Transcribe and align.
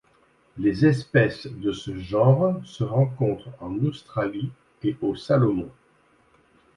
Les 0.57 0.87
espèces 0.87 1.45
de 1.45 1.71
ce 1.71 1.95
genre 1.95 2.59
se 2.65 2.83
rencontrent 2.83 3.49
en 3.59 3.77
Australie 3.85 4.49
et 4.81 4.97
aux 5.03 5.15
Salomon. 5.15 5.69